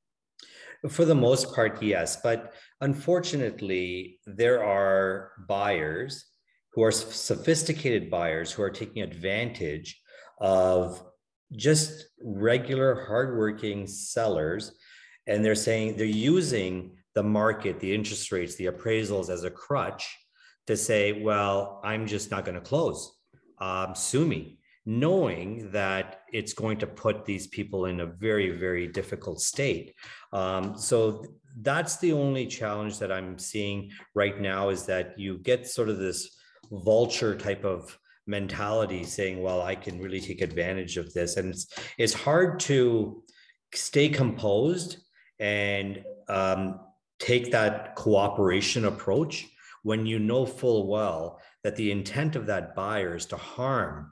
[0.89, 2.19] For the most part, yes.
[2.21, 6.25] But unfortunately, there are buyers
[6.73, 10.01] who are sophisticated buyers who are taking advantage
[10.39, 11.03] of
[11.51, 14.71] just regular hardworking sellers.
[15.27, 20.17] And they're saying they're using the market, the interest rates, the appraisals as a crutch
[20.67, 23.17] to say, well, I'm just not going to close.
[23.59, 28.87] Um, sue me knowing that it's going to put these people in a very, very
[28.87, 29.93] difficult state.
[30.33, 31.23] Um, so
[31.61, 35.97] that's the only challenge that I'm seeing right now is that you get sort of
[35.97, 36.35] this
[36.71, 41.37] vulture type of mentality saying, well, I can really take advantage of this.
[41.37, 43.23] And it's, it's hard to
[43.73, 44.97] stay composed
[45.39, 46.79] and um,
[47.19, 49.47] take that cooperation approach
[49.83, 54.11] when you know full well that the intent of that buyer is to harm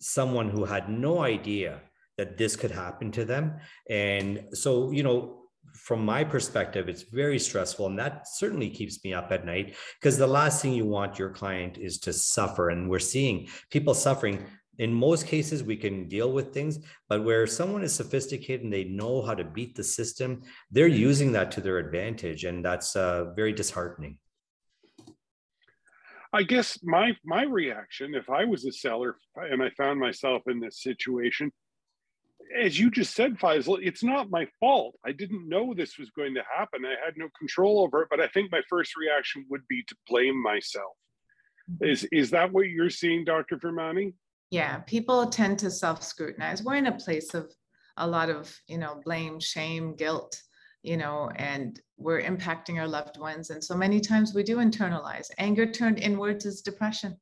[0.00, 1.80] someone who had no idea
[2.18, 3.54] that this could happen to them.
[3.88, 5.43] And so, you know,
[5.74, 7.86] from my perspective, it's very stressful.
[7.86, 11.30] And that certainly keeps me up at night because the last thing you want your
[11.30, 12.70] client is to suffer.
[12.70, 14.44] And we're seeing people suffering.
[14.78, 18.84] In most cases, we can deal with things, but where someone is sophisticated and they
[18.84, 22.44] know how to beat the system, they're using that to their advantage.
[22.44, 24.18] And that's uh, very disheartening.
[26.32, 30.58] I guess my my reaction, if I was a seller and I found myself in
[30.58, 31.52] this situation,
[32.58, 34.96] as you just said, Faisal, it's not my fault.
[35.04, 36.84] I didn't know this was going to happen.
[36.84, 38.08] I had no control over it.
[38.10, 40.92] But I think my first reaction would be to blame myself.
[41.70, 41.84] Mm-hmm.
[41.84, 43.56] Is is that what you're seeing, Dr.
[43.56, 44.14] Vermani?
[44.50, 46.62] Yeah, people tend to self-scrutinize.
[46.62, 47.50] We're in a place of
[47.96, 50.40] a lot of, you know, blame, shame, guilt
[50.84, 53.48] you know, and we're impacting our loved ones.
[53.50, 55.28] And so many times we do internalize.
[55.38, 57.16] Anger turned inwards is depression.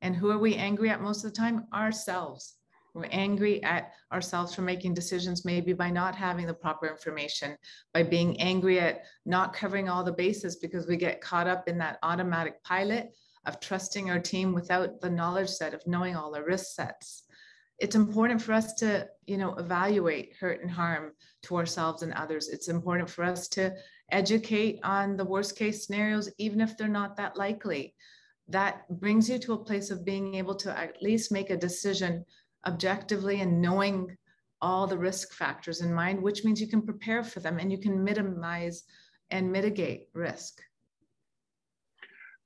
[0.00, 1.66] And who are we angry at most of the time?
[1.74, 2.54] Ourselves.
[2.94, 7.56] We're angry at ourselves for making decisions, maybe by not having the proper information,
[7.94, 11.78] by being angry at not covering all the bases because we get caught up in
[11.78, 13.10] that automatic pilot
[13.46, 17.24] of trusting our team without the knowledge set of knowing all the risk sets.
[17.78, 21.12] It's important for us to you know evaluate hurt and harm
[21.44, 22.48] to ourselves and others.
[22.48, 23.74] It's important for us to
[24.10, 27.94] educate on the worst case scenarios even if they're not that likely.
[28.48, 32.24] That brings you to a place of being able to at least make a decision
[32.66, 34.16] objectively and knowing
[34.60, 37.78] all the risk factors in mind which means you can prepare for them and you
[37.78, 38.82] can minimize
[39.30, 40.60] and mitigate risk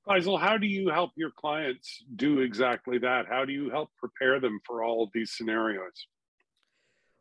[0.07, 3.25] Faisal, how do you help your clients do exactly that?
[3.29, 6.07] How do you help prepare them for all of these scenarios?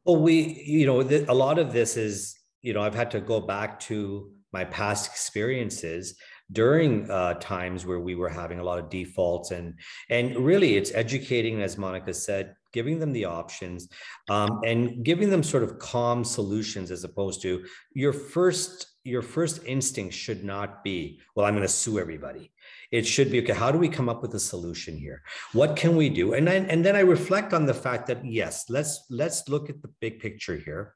[0.05, 3.21] Well, we, you know, th- a lot of this is, you know, I've had to
[3.21, 6.17] go back to my past experiences
[6.51, 9.75] during uh, times where we were having a lot of defaults and
[10.11, 13.89] and really it's educating as monica said giving them the options
[14.29, 19.65] um, and giving them sort of calm solutions as opposed to your first your first
[19.67, 22.53] instinct should not be well i'm going to sue everybody.
[22.91, 25.23] It should be okay how do we come up with a solution here?
[25.53, 26.35] What can we do?
[26.35, 29.83] And then and then i reflect on the fact that yes let's let's look at
[29.83, 30.95] the big picture here.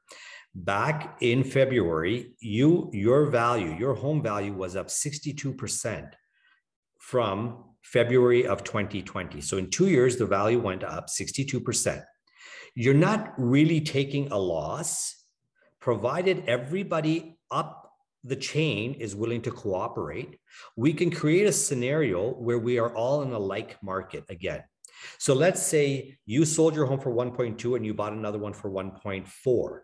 [0.55, 6.11] Back in february you your value your home value was up 62%
[6.99, 7.63] from
[7.93, 12.03] february of 2020 so in two years the value went up 62%
[12.75, 15.25] you're not really taking a loss
[15.79, 17.87] provided everybody up
[18.27, 20.37] the chain is willing to cooperate,
[20.75, 24.63] we can create a scenario where we are all in a like market again.
[25.19, 28.69] So let's say you sold your home for 1.2 and you bought another one for
[28.69, 29.79] 1.4.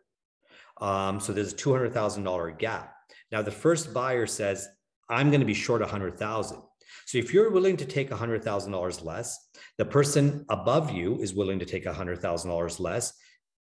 [0.82, 2.94] Um, so there's a $200,000 gap.
[3.32, 4.68] Now the first buyer says,
[5.10, 6.58] I'm going to be short 100,000.
[7.06, 9.38] So if you're willing to take $100,000 less,
[9.78, 13.14] the person above you is willing to take $100,000 less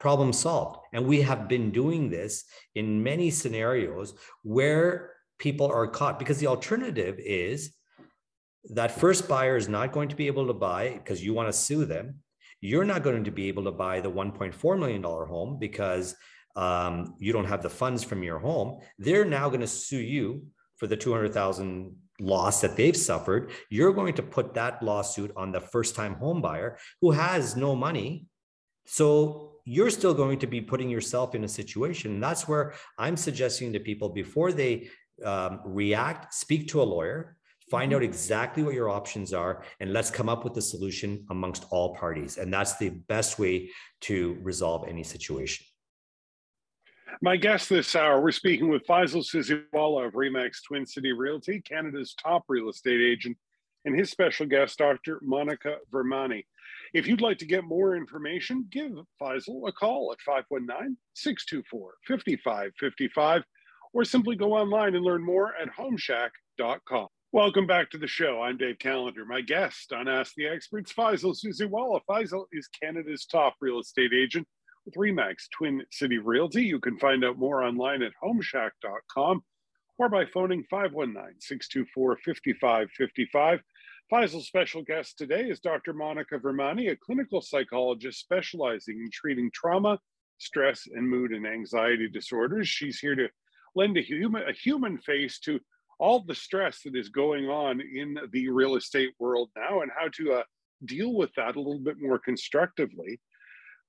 [0.03, 0.79] problem solved.
[0.93, 6.49] And we have been doing this in many scenarios where people are caught because the
[6.49, 7.73] alternative is
[8.71, 11.53] that first buyer is not going to be able to buy because you want to
[11.53, 12.17] sue them.
[12.61, 16.15] You're not going to be able to buy the $1.4 million home because
[16.55, 18.81] um, you don't have the funds from your home.
[18.99, 23.51] They're now going to sue you for the 200,000 loss that they've suffered.
[23.69, 27.75] You're going to put that lawsuit on the first time home buyer who has no
[27.75, 28.27] money.
[28.87, 32.13] So you're still going to be putting yourself in a situation.
[32.13, 34.89] And that's where I'm suggesting to people before they
[35.25, 37.37] um, react, speak to a lawyer,
[37.71, 38.11] find out mm-hmm.
[38.11, 42.39] exactly what your options are, and let's come up with a solution amongst all parties.
[42.39, 43.71] And that's the best way
[44.03, 45.65] to resolve any situation.
[47.21, 52.15] My guest this hour, we're speaking with Faisal Susiwala of Remax Twin City Realty, Canada's
[52.15, 53.37] top real estate agent,
[53.85, 55.21] and his special guest, Dr.
[55.23, 56.45] Monica Vermani.
[56.95, 63.43] If you'd like to get more information, give Faisal a call at 519 624 5555
[63.93, 67.09] or simply go online and learn more at homeshack.com.
[67.33, 68.43] Welcome back to the show.
[68.43, 69.25] I'm Dave Callender.
[69.25, 72.01] My guest on Ask the Experts, Faisal Susiwala.
[72.09, 74.47] Faisal is Canada's top real estate agent
[74.85, 76.63] with Remax Twin City Realty.
[76.63, 79.43] You can find out more online at homeshack.com
[79.99, 83.61] or by phoning 519 624 5555.
[84.11, 85.93] Faisal's special guest today is Dr.
[85.93, 89.99] Monica Vermani, a clinical psychologist specializing in treating trauma,
[90.39, 92.69] stress, and mood and anxiety disorders.
[92.69, 93.29] She's here to
[93.75, 95.61] lend a human, a human face to
[95.99, 100.09] all the stress that is going on in the real estate world now and how
[100.17, 100.43] to uh,
[100.85, 103.21] deal with that a little bit more constructively.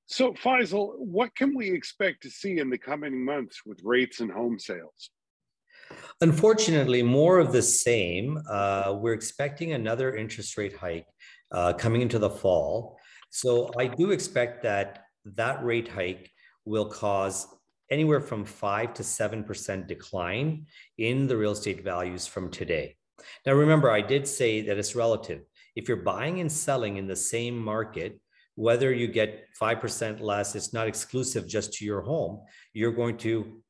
[0.06, 4.32] So, Faisal, what can we expect to see in the coming months with rates and
[4.32, 5.10] home sales?
[6.22, 8.42] Unfortunately, more of the same.
[8.50, 11.08] Uh, we're expecting another interest rate hike
[11.52, 12.98] uh, coming into the fall.
[13.30, 16.32] So I do expect that that rate hike
[16.66, 17.48] will cause
[17.90, 20.66] anywhere from 5 to 7% decline
[20.98, 22.96] in the real estate values from today.
[23.46, 25.42] Now, remember, I did say that it's relative.
[25.76, 28.20] If you're buying and selling in the same market,
[28.56, 32.42] whether you get 5% less, it's not exclusive just to your home.
[32.74, 33.64] You're going to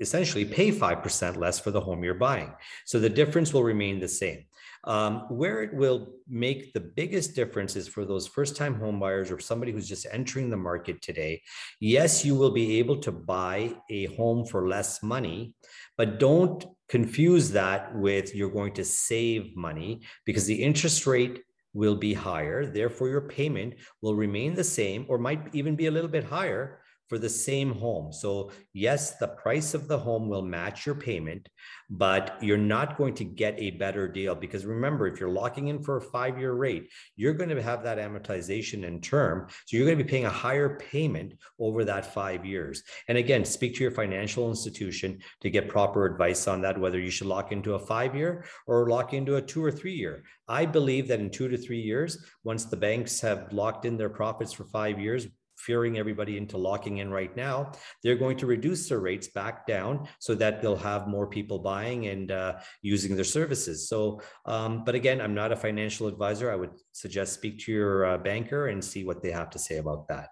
[0.00, 2.52] essentially pay 5% less for the home you're buying.
[2.86, 4.44] So the difference will remain the same.
[4.84, 9.38] Um, where it will make the biggest difference is for those first time homebuyers or
[9.38, 11.42] somebody who's just entering the market today.
[11.80, 15.52] Yes, you will be able to buy a home for less money,
[15.98, 21.40] but don't confuse that with you're going to save money because the interest rate
[21.72, 22.66] will be higher.
[22.66, 26.80] Therefore, your payment will remain the same or might even be a little bit higher
[27.10, 28.12] for the same home.
[28.12, 31.48] So, yes, the price of the home will match your payment,
[31.90, 35.82] but you're not going to get a better deal because remember, if you're locking in
[35.82, 39.48] for a five year rate, you're going to have that amortization in term.
[39.66, 42.84] So, you're going to be paying a higher payment over that five years.
[43.08, 47.10] And again, speak to your financial institution to get proper advice on that, whether you
[47.10, 50.22] should lock into a five year or lock into a two or three year.
[50.46, 54.10] I believe that in two to three years, once the banks have locked in their
[54.10, 55.26] profits for five years,
[55.66, 60.08] fearing everybody into locking in right now, they're going to reduce their rates back down
[60.18, 63.88] so that they'll have more people buying and uh, using their services.
[63.88, 66.50] So, um, but again, I'm not a financial advisor.
[66.50, 69.76] I would suggest speak to your uh, banker and see what they have to say
[69.78, 70.28] about that.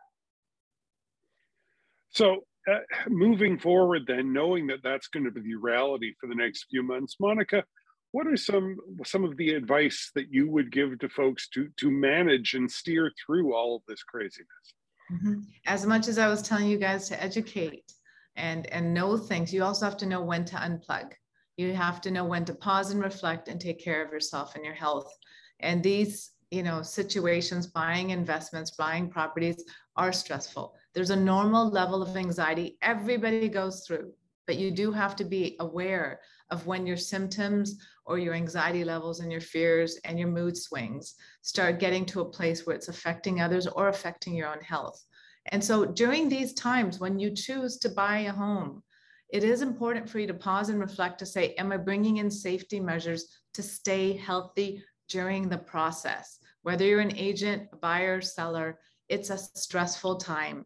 [2.10, 6.34] So, uh, moving forward, then, knowing that that's going to be the reality for the
[6.34, 7.64] next few months, Monica,
[8.12, 11.90] what are some some of the advice that you would give to folks to to
[11.90, 14.74] manage and steer through all of this craziness?
[15.12, 15.40] Mm-hmm.
[15.66, 17.92] As much as I was telling you guys to educate
[18.36, 21.12] and and know things, you also have to know when to unplug.
[21.56, 24.64] You have to know when to pause and reflect and take care of yourself and
[24.64, 25.12] your health.
[25.60, 29.64] And these, you know, situations, buying investments, buying properties
[29.96, 30.76] are stressful.
[30.94, 34.12] There's a normal level of anxiety everybody goes through,
[34.46, 37.76] but you do have to be aware of when your symptoms
[38.06, 42.30] or your anxiety levels and your fears and your mood swings start getting to a
[42.30, 45.02] place where it's affecting others or affecting your own health.
[45.46, 48.82] And so during these times when you choose to buy a home,
[49.30, 52.30] it is important for you to pause and reflect to say, Am I bringing in
[52.30, 56.38] safety measures to stay healthy during the process?
[56.62, 58.78] Whether you're an agent, a buyer, seller,
[59.08, 60.64] it's a stressful time.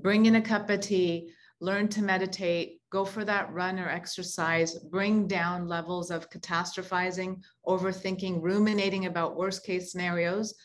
[0.00, 1.32] Bring in a cup of tea,
[1.62, 8.42] learn to meditate, go for that run or exercise, bring down levels of catastrophizing, overthinking,
[8.42, 10.56] ruminating about worst case scenarios,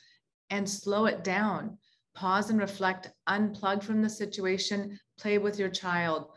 [0.50, 1.78] and slow it down.
[2.16, 6.32] Pause and reflect, unplug from the situation, play with your child,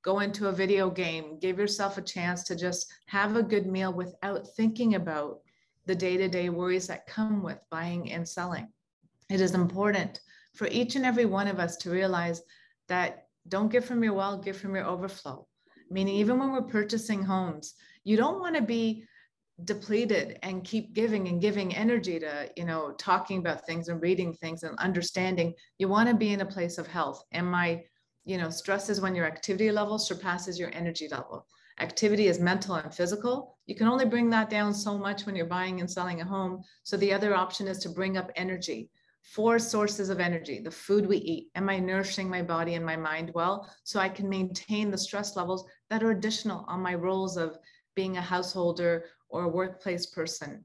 [0.00, 3.92] go into a video game, give yourself a chance to just have a good meal
[3.92, 5.40] without thinking about
[5.84, 8.66] the day to day worries that come with buying and selling.
[9.28, 10.20] It is important
[10.54, 12.40] for each and every one of us to realize
[12.88, 15.46] that don't give from your well, give from your overflow.
[15.90, 17.74] Meaning, even when we're purchasing homes,
[18.04, 19.04] you don't want to be
[19.64, 24.34] depleted and keep giving and giving energy to, you know, talking about things and reading
[24.34, 25.54] things and understanding.
[25.78, 27.22] You want to be in a place of health.
[27.32, 27.82] And my,
[28.24, 31.46] you know, stress is when your activity level surpasses your energy level.
[31.78, 33.58] Activity is mental and physical.
[33.66, 36.62] You can only bring that down so much when you're buying and selling a home.
[36.82, 38.90] So the other option is to bring up energy
[39.34, 41.50] four sources of energy the food we eat.
[41.54, 45.36] Am i nourishing my body and my mind well so i can maintain the stress
[45.36, 47.58] levels that are additional on my roles of
[47.94, 50.64] being a householder or a workplace person?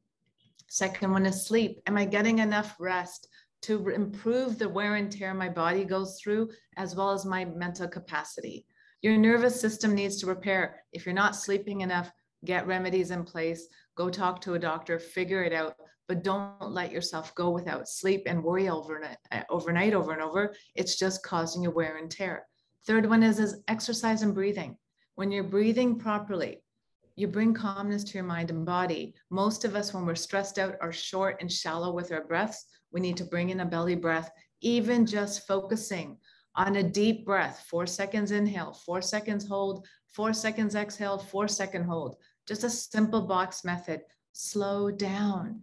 [0.68, 1.82] Second one is sleep.
[1.88, 3.28] Am i getting enough rest
[3.64, 7.88] to improve the wear and tear my body goes through as well as my mental
[7.88, 8.66] capacity?
[9.02, 10.84] Your nervous system needs to repair.
[10.94, 12.12] If you're not sleeping enough
[12.46, 13.68] get remedies in place.
[13.96, 15.00] Go talk to a doctor.
[15.00, 15.76] Figure it out
[16.12, 20.54] but don't let yourself go without sleep and worry overnight, uh, overnight over and over.
[20.76, 22.46] It's just causing you wear and tear.
[22.86, 24.76] Third one is, is exercise and breathing.
[25.16, 26.66] When you're breathing properly,
[27.16, 29.16] you bring calmness to your mind and body.
[29.30, 32.66] Most of us, when we're stressed out, are short and shallow with our breaths.
[32.92, 36.18] We need to bring in a belly breath, even just focusing
[36.56, 41.86] on a deep breath, four seconds inhale, four seconds hold, four seconds exhale, four second
[41.86, 42.18] hold.
[42.50, 44.02] Just a simple box method.
[44.34, 45.62] Slow down.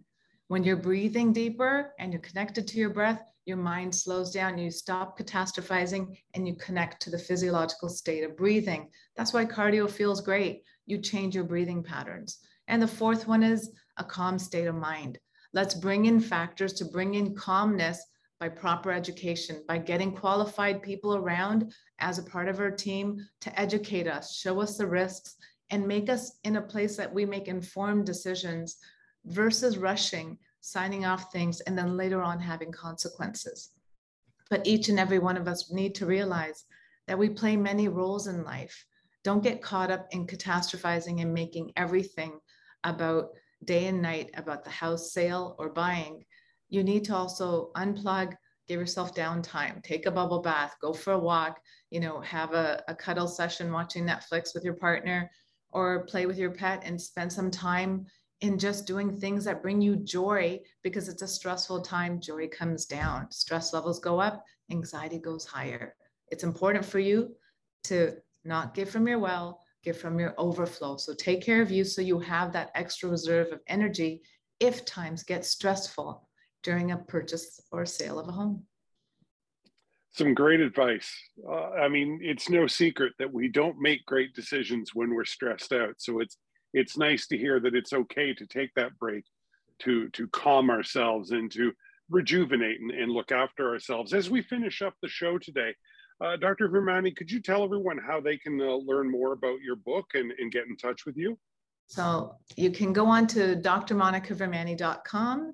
[0.49, 4.71] When you're breathing deeper and you're connected to your breath, your mind slows down, you
[4.71, 8.89] stop catastrophizing, and you connect to the physiological state of breathing.
[9.15, 10.63] That's why cardio feels great.
[10.87, 12.39] You change your breathing patterns.
[12.67, 15.19] And the fourth one is a calm state of mind.
[15.53, 18.03] Let's bring in factors to bring in calmness
[18.39, 23.59] by proper education, by getting qualified people around as a part of our team to
[23.59, 25.35] educate us, show us the risks,
[25.69, 28.79] and make us in a place that we make informed decisions
[29.25, 33.71] versus rushing, signing off things, and then later on having consequences.
[34.49, 36.65] But each and every one of us need to realize
[37.07, 38.85] that we play many roles in life.
[39.23, 42.39] Don't get caught up in catastrophizing and making everything
[42.83, 43.29] about
[43.65, 46.23] day and night about the house sale or buying
[46.69, 48.35] you need to also unplug,
[48.67, 51.59] give yourself downtime, take a bubble bath, go for a walk,
[51.89, 55.29] you know, have a, a cuddle session watching Netflix with your partner
[55.71, 58.05] or play with your pet and spend some time
[58.41, 62.21] in just doing things that bring you joy because it's a stressful time.
[62.21, 65.95] Joy comes down, stress levels go up, anxiety goes higher.
[66.31, 67.35] It's important for you
[67.85, 68.13] to
[68.45, 70.97] not give from your well, give from your overflow.
[70.97, 74.21] So take care of you so you have that extra reserve of energy
[74.59, 76.27] if times get stressful
[76.63, 78.63] during a purchase or sale of a home.
[80.11, 81.09] Some great advice.
[81.47, 85.71] Uh, I mean, it's no secret that we don't make great decisions when we're stressed
[85.71, 85.95] out.
[85.99, 86.37] So it's
[86.73, 89.23] it's nice to hear that it's okay to take that break,
[89.79, 91.71] to to calm ourselves and to
[92.09, 94.13] rejuvenate and, and look after ourselves.
[94.13, 95.73] As we finish up the show today,
[96.23, 96.67] uh, Dr.
[96.69, 100.31] Vermani, could you tell everyone how they can uh, learn more about your book and,
[100.37, 101.37] and get in touch with you?
[101.87, 105.53] So you can go on to drmonicavermani.com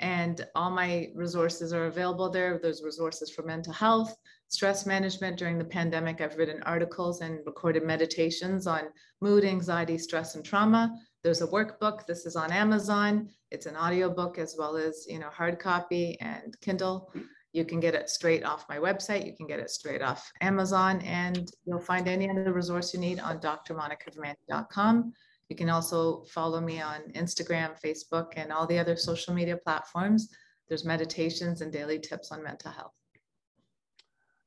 [0.00, 2.58] and all my resources are available there.
[2.58, 4.14] There's resources for mental health,
[4.54, 6.20] stress management during the pandemic.
[6.20, 8.82] I've written articles and recorded meditations on
[9.20, 10.96] mood, anxiety, stress, and trauma.
[11.24, 12.06] There's a workbook.
[12.06, 13.28] This is on Amazon.
[13.50, 17.12] It's an audiobook as well as you know hard copy and Kindle.
[17.52, 19.26] You can get it straight off my website.
[19.26, 23.18] You can get it straight off Amazon, and you'll find any other resource you need
[23.18, 25.12] on drmonicavermani.com.
[25.48, 30.28] You can also follow me on Instagram, Facebook, and all the other social media platforms.
[30.68, 32.94] There's meditations and daily tips on mental health.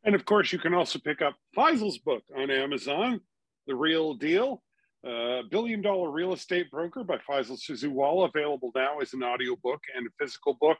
[0.07, 3.19] And of course, you can also pick up Faisal's book on Amazon,
[3.67, 4.63] The Real Deal,
[5.05, 10.07] uh, Billion Dollar Real Estate Broker by Faisal Susiwala, available now as an audiobook and
[10.07, 10.77] a physical book.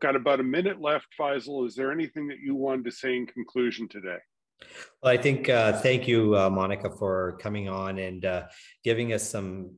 [0.00, 1.66] Got about a minute left, Faisal.
[1.66, 4.16] Is there anything that you wanted to say in conclusion today?
[5.02, 8.44] Well, I think uh, thank you, uh, Monica, for coming on and uh,
[8.82, 9.72] giving us some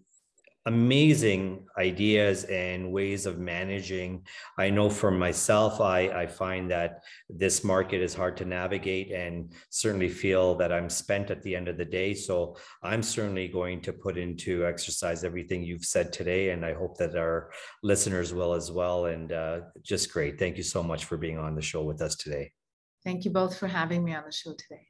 [0.66, 4.24] amazing ideas and ways of managing.
[4.58, 9.52] I know for myself, I, I find that this market is hard to navigate and
[9.68, 12.14] certainly feel that I'm spent at the end of the day.
[12.14, 16.50] So I'm certainly going to put into exercise everything you've said today.
[16.50, 17.50] And I hope that our
[17.82, 19.06] listeners will as well.
[19.06, 20.38] And uh, just great.
[20.38, 22.52] Thank you so much for being on the show with us today.
[23.04, 24.88] Thank you both for having me on the show today.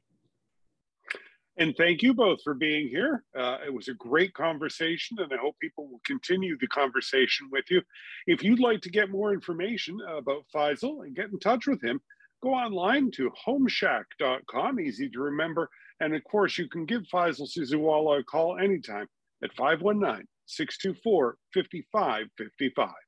[1.57, 3.23] And thank you both for being here.
[3.37, 7.65] Uh, it was a great conversation, and I hope people will continue the conversation with
[7.69, 7.81] you.
[8.27, 12.01] If you'd like to get more information about Faisal and get in touch with him,
[12.43, 15.69] go online to homeshack.com, easy to remember.
[16.01, 19.07] And of course, you can give Faisal Susiwala a call anytime
[19.41, 23.04] at 519 624 5555.